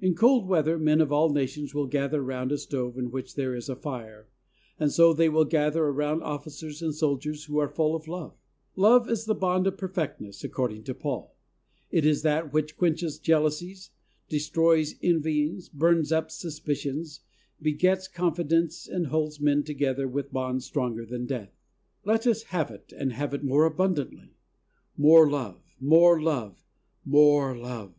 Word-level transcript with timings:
In 0.00 0.14
cold 0.14 0.46
weather 0.46 0.78
men 0.78 1.00
of 1.00 1.10
all 1.10 1.28
nations 1.30 1.74
will 1.74 1.88
gather 1.88 2.22
around 2.22 2.52
a 2.52 2.58
stove 2.58 2.96
in 2.96 3.10
which 3.10 3.34
there 3.34 3.56
is 3.56 3.68
a 3.68 3.74
fire, 3.74 4.28
and 4.78 4.92
so 4.92 5.12
they 5.12 5.28
will 5.28 5.44
gather 5.44 5.86
around 5.86 6.22
officers 6.22 6.80
and 6.80 6.94
soldiers 6.94 7.46
who 7.46 7.58
are 7.58 7.66
full 7.68 7.96
of 7.96 8.06
love. 8.06 8.36
Love 8.76 9.10
is 9.10 9.24
"the 9.24 9.34
bond 9.34 9.66
of 9.66 9.76
perfectness," 9.76 10.44
according 10.44 10.84
to 10.84 10.94
Paul. 10.94 11.36
It 11.90 12.06
is 12.06 12.22
that 12.22 12.52
which 12.52 12.76
quenches 12.76 13.18
jealousies, 13.18 13.90
destroys 14.28 14.94
envyings, 15.02 15.68
bums 15.68 16.12
up 16.12 16.30
suspicions, 16.30 17.22
begets 17.60 18.06
confi 18.06 18.46
dence 18.46 18.86
and 18.86 19.08
holds 19.08 19.40
men 19.40 19.64
together 19.64 20.06
with 20.06 20.32
bonds 20.32 20.66
stronger 20.66 21.04
than 21.04 21.26
death. 21.26 21.50
Let 22.04 22.28
us 22.28 22.44
have 22.44 22.70
it 22.70 22.92
and 22.96 23.12
have 23.14 23.34
it 23.34 23.42
more 23.42 23.64
abundantly. 23.64 24.36
More 24.96 25.28
love, 25.28 25.60
more 25.80 26.22
love, 26.22 26.64
more 27.04 27.56
love 27.58 27.92